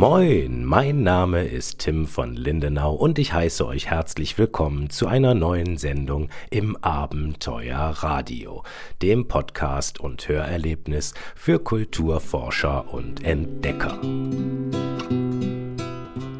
[0.00, 5.34] Moin, mein Name ist Tim von Lindenau und ich heiße euch herzlich willkommen zu einer
[5.34, 8.62] neuen Sendung im Abenteuer Radio,
[9.02, 14.00] dem Podcast und Hörerlebnis für Kulturforscher und Entdecker.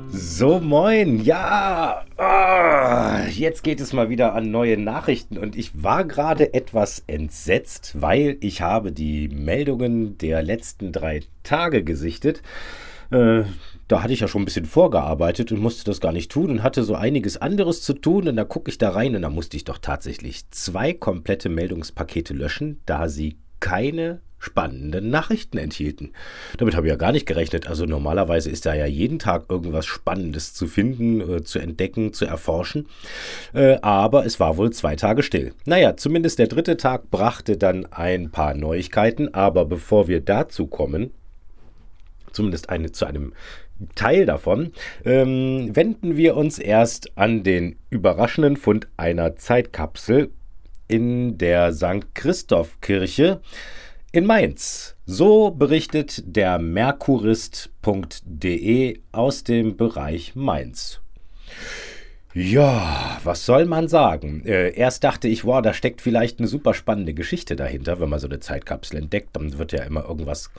[0.09, 6.07] So, moin, ja, ah, jetzt geht es mal wieder an neue Nachrichten und ich war
[6.07, 12.41] gerade etwas entsetzt, weil ich habe die Meldungen der letzten drei Tage gesichtet
[13.11, 13.45] äh,
[13.89, 16.63] da hatte ich ja schon ein bisschen vorgearbeitet und musste das gar nicht tun und
[16.63, 18.29] hatte so einiges anderes zu tun.
[18.29, 22.35] Und da gucke ich da rein und da musste ich doch tatsächlich zwei komplette Meldungspakete
[22.35, 26.13] löschen, da sie keine spannenden Nachrichten enthielten.
[26.57, 27.69] Damit habe ich ja gar nicht gerechnet.
[27.69, 32.25] Also normalerweise ist da ja jeden Tag irgendwas Spannendes zu finden, äh, zu entdecken, zu
[32.25, 32.87] erforschen.
[33.53, 35.53] Äh, aber es war wohl zwei Tage still.
[35.67, 39.35] Naja, zumindest der dritte Tag brachte dann ein paar Neuigkeiten.
[39.35, 41.11] Aber bevor wir dazu kommen,
[42.33, 43.33] zumindest eine, zu einem
[43.95, 44.73] Teil davon,
[45.05, 50.31] ähm, wenden wir uns erst an den überraschenden Fund einer Zeitkapsel
[50.89, 52.15] in der St.
[52.15, 53.41] Christoph Kirche
[54.13, 54.97] in Mainz.
[55.07, 61.01] So berichtet der Merkurist.de aus dem Bereich Mainz.
[62.33, 64.45] Ja, was soll man sagen?
[64.47, 68.21] Äh, erst dachte ich, wow, da steckt vielleicht eine super spannende Geschichte dahinter, wenn man
[68.21, 69.31] so eine Zeitkapsel entdeckt.
[69.35, 70.51] Dann wird ja immer irgendwas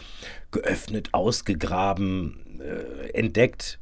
[0.52, 3.80] geöffnet, ausgegraben, äh, entdeckt.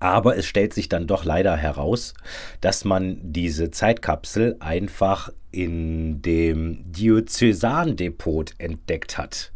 [0.00, 2.14] Aber es stellt sich dann doch leider heraus,
[2.60, 9.52] dass man diese Zeitkapsel einfach in dem Diözesandepot entdeckt hat.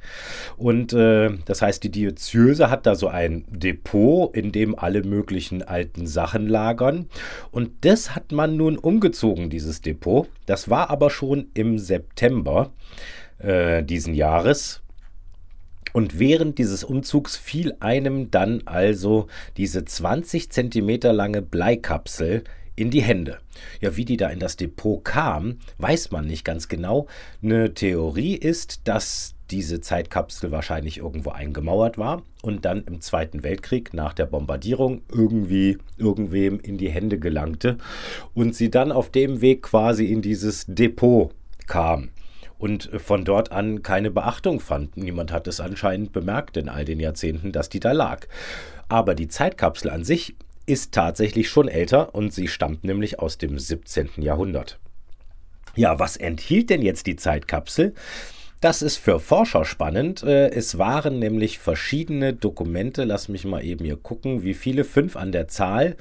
[0.56, 5.62] Und äh, das heißt, die Diözese hat da so ein Depot, in dem alle möglichen
[5.62, 7.06] alten Sachen lagern.
[7.50, 10.26] Und das hat man nun umgezogen, dieses Depot.
[10.46, 12.72] Das war aber schon im September
[13.38, 14.82] äh, diesen Jahres.
[15.92, 22.44] Und während dieses Umzugs fiel einem dann also diese 20 Zentimeter lange Bleikapsel
[22.76, 23.38] in die Hände.
[23.80, 27.06] Ja, wie die da in das Depot kam, weiß man nicht ganz genau.
[27.42, 33.92] Eine Theorie ist, dass diese Zeitkapsel wahrscheinlich irgendwo eingemauert war und dann im Zweiten Weltkrieg
[33.92, 37.76] nach der Bombardierung irgendwie irgendwem in die Hände gelangte
[38.32, 41.34] und sie dann auf dem Weg quasi in dieses Depot
[41.66, 42.10] kam
[42.60, 44.96] und von dort an keine Beachtung fand.
[44.96, 48.26] Niemand hat es anscheinend bemerkt in all den Jahrzehnten, dass die da lag.
[48.88, 53.58] Aber die Zeitkapsel an sich ist tatsächlich schon älter und sie stammt nämlich aus dem
[53.58, 54.10] 17.
[54.18, 54.78] Jahrhundert.
[55.74, 57.94] Ja, was enthielt denn jetzt die Zeitkapsel?
[58.60, 60.22] Das ist für Forscher spannend.
[60.22, 65.16] Äh, es waren nämlich verschiedene Dokumente, lass mich mal eben hier gucken, wie viele, fünf
[65.16, 65.96] an der Zahl,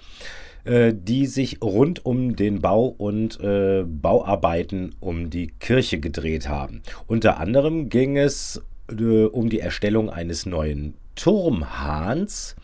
[0.63, 6.81] äh, die sich rund um den Bau und äh, Bauarbeiten um die Kirche gedreht haben.
[7.07, 12.55] Unter anderem ging es äh, um die Erstellung eines neuen Turmhahns.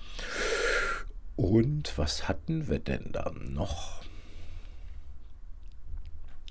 [1.36, 4.05] Und was hatten wir denn da noch?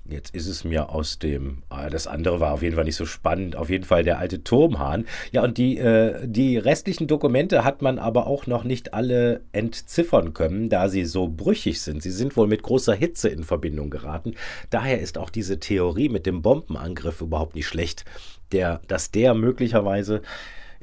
[0.07, 3.07] Jetzt ist es mir aus dem, ah, das andere war auf jeden Fall nicht so
[3.07, 5.05] spannend, auf jeden Fall der alte Turmhahn.
[5.31, 10.33] Ja, und die, äh, die restlichen Dokumente hat man aber auch noch nicht alle entziffern
[10.35, 12.03] können, da sie so brüchig sind.
[12.03, 14.35] Sie sind wohl mit großer Hitze in Verbindung geraten.
[14.69, 18.05] Daher ist auch diese Theorie mit dem Bombenangriff überhaupt nicht schlecht,
[18.51, 20.21] der, dass der möglicherweise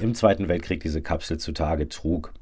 [0.01, 2.33] im Zweiten Weltkrieg diese Kapsel zutage trug,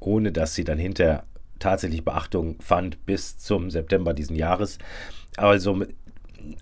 [0.00, 1.22] ohne dass sie dann hinter
[1.60, 4.78] tatsächlich Beachtung fand bis zum September diesen Jahres.
[5.36, 5.84] Also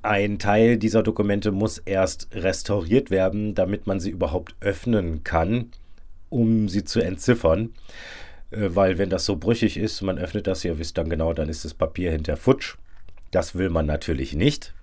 [0.03, 5.71] ein Teil dieser Dokumente muss erst restauriert werden, damit man sie überhaupt öffnen kann,
[6.29, 7.75] um sie zu entziffern.
[8.51, 11.49] Äh, weil wenn das so brüchig ist, man öffnet das, ihr wisst dann genau, dann
[11.49, 12.77] ist das Papier hinter futsch.
[13.31, 14.75] Das will man natürlich nicht.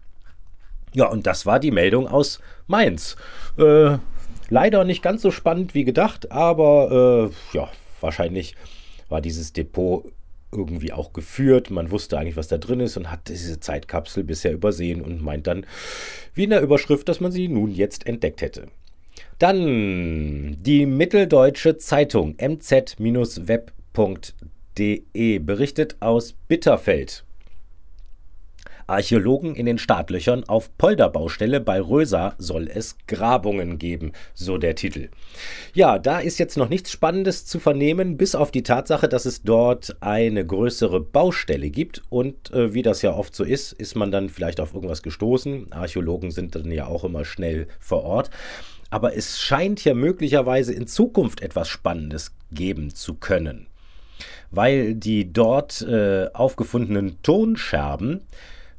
[0.94, 3.16] Ja, und das war die Meldung aus Mainz.
[3.58, 3.98] Äh,
[4.50, 7.70] leider nicht ganz so spannend wie gedacht, aber äh, ja,
[8.02, 8.56] wahrscheinlich
[9.08, 10.12] war dieses Depot
[10.52, 11.70] irgendwie auch geführt.
[11.70, 15.48] Man wusste eigentlich, was da drin ist und hat diese Zeitkapsel bisher übersehen und meint
[15.48, 15.66] dann,
[16.34, 18.68] wie in der Überschrift, dass man sie nun jetzt entdeckt hätte.
[19.38, 23.00] Dann die Mitteldeutsche Zeitung mz-web.de
[25.40, 27.24] berichtet aus Bitterfeld.
[28.90, 35.10] Archäologen in den Startlöchern auf Polderbaustelle bei Rösa soll es Grabungen geben, so der Titel.
[35.74, 39.44] Ja, da ist jetzt noch nichts Spannendes zu vernehmen, bis auf die Tatsache, dass es
[39.44, 44.12] dort eine größere Baustelle gibt und äh, wie das ja oft so ist, ist man
[44.12, 45.72] dann vielleicht auf irgendwas gestoßen.
[45.72, 48.30] Archäologen sind dann ja auch immer schnell vor Ort.
[48.90, 53.68] Aber es scheint ja möglicherweise in Zukunft etwas Spannendes geben zu können
[54.52, 58.22] weil die dort äh, aufgefundenen Tonscherben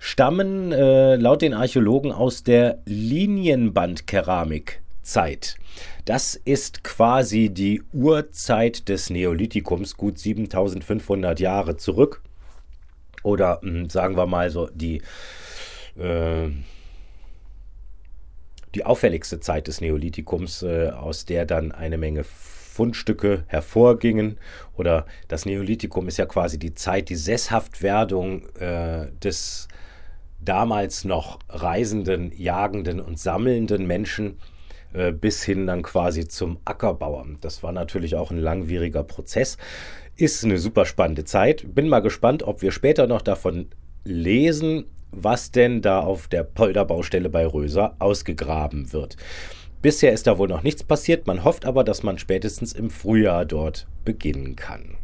[0.01, 4.81] stammen äh, laut den Archäologen aus der Linienbandkeramik
[5.11, 5.57] Urzeit.
[6.05, 12.23] Das ist quasi die Urzeit des Neolithikums, gut 7500 Jahre zurück.
[13.25, 15.03] Oder hm, sagen wir mal so die,
[15.99, 16.49] äh,
[18.77, 24.39] die auffälligste Zeit des Neolithikums, äh, aus der dann eine Menge Fundstücke hervorgingen.
[24.77, 29.67] Oder das Neolithikum ist ja quasi die Zeit, die Sesshaftwerdung äh, des
[30.45, 34.39] damals noch reisenden, jagenden und sammelnden Menschen
[34.93, 37.27] äh, bis hin dann quasi zum Ackerbauer.
[37.41, 39.57] Das war natürlich auch ein langwieriger Prozess.
[40.17, 41.75] Ist eine super spannende Zeit.
[41.75, 43.69] Bin mal gespannt, ob wir später noch davon
[44.05, 49.17] lesen, was denn da auf der Polderbaustelle bei Röser ausgegraben wird.
[49.83, 53.47] Bisher ist da wohl noch nichts passiert, man hofft aber, dass man spätestens im Frühjahr
[53.47, 54.97] dort beginnen kann.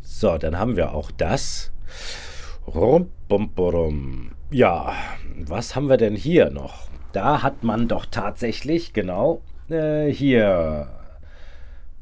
[0.00, 1.72] So, dann haben wir auch das.
[4.50, 4.92] Ja,
[5.46, 6.88] was haben wir denn hier noch?
[7.12, 9.40] Da hat man doch tatsächlich, genau,
[9.70, 10.88] äh, hier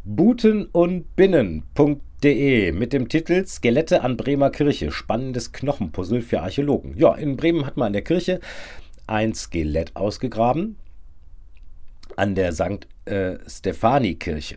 [0.05, 4.90] Buten und Binnen.de mit dem Titel Skelette an Bremer Kirche.
[4.90, 6.96] Spannendes Knochenpuzzle für Archäologen.
[6.96, 8.40] Ja, in Bremen hat man an der Kirche
[9.06, 10.76] ein Skelett ausgegraben
[12.17, 12.87] an der St.
[13.05, 14.56] Äh, Stephani-Kirche.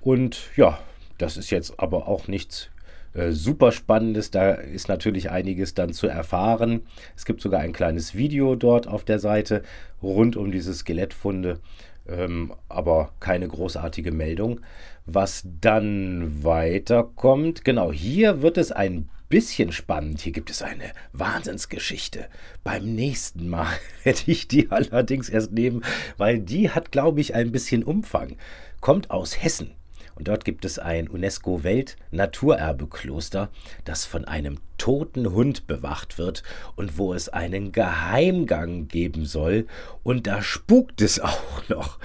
[0.00, 0.78] Und ja,
[1.18, 2.70] das ist jetzt aber auch nichts
[3.14, 4.30] äh, super spannendes.
[4.30, 6.82] Da ist natürlich einiges dann zu erfahren.
[7.16, 9.62] Es gibt sogar ein kleines Video dort auf der Seite
[10.02, 11.60] rund um diese Skelettfunde,
[12.08, 14.60] ähm, aber keine großartige Meldung.
[15.06, 20.20] Was dann weiterkommt, genau hier wird es ein bisschen spannend.
[20.20, 22.26] Hier gibt es eine Wahnsinnsgeschichte.
[22.64, 23.72] Beim nächsten Mal
[24.04, 25.84] werde ich die allerdings erst nehmen,
[26.16, 28.36] weil die hat, glaube ich, ein bisschen Umfang.
[28.80, 29.72] Kommt aus Hessen.
[30.18, 33.50] Und dort gibt es ein UNESCO-Welt-Naturerbekloster,
[33.84, 36.42] das von einem toten Hund bewacht wird
[36.74, 39.68] und wo es einen Geheimgang geben soll.
[40.02, 42.00] Und da spukt es auch noch.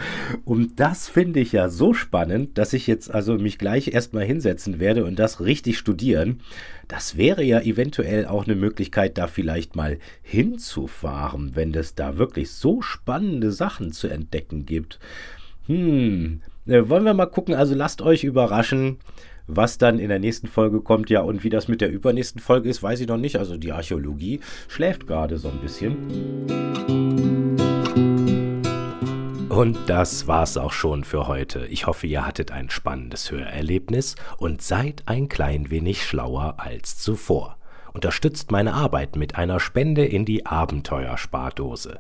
[0.45, 4.80] Und das finde ich ja so spannend, dass ich jetzt also mich gleich erstmal hinsetzen
[4.80, 6.42] werde und das richtig studieren.
[6.88, 12.51] Das wäre ja eventuell auch eine Möglichkeit, da vielleicht mal hinzufahren, wenn es da wirklich
[12.51, 15.00] so spannende Sachen zu entdecken gibt.
[15.66, 18.98] Hm, äh, wollen wir mal gucken, also lasst euch überraschen,
[19.48, 21.10] was dann in der nächsten Folge kommt.
[21.10, 23.38] Ja, und wie das mit der übernächsten Folge ist, weiß ich noch nicht.
[23.38, 25.98] Also die Archäologie schläft gerade so ein bisschen.
[29.50, 31.68] Und das war's auch schon für heute.
[31.68, 37.57] Ich hoffe, ihr hattet ein spannendes Hörerlebnis und seid ein klein wenig schlauer als zuvor.
[37.94, 42.00] Unterstützt meine Arbeit mit einer Spende in die Abenteuerspardose.